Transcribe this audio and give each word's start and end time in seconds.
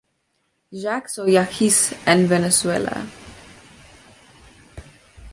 Jacks 0.83 1.17
o 1.23 1.25
yaquis 1.33 1.77
en 2.15 2.23
Venezuela. 2.31 2.95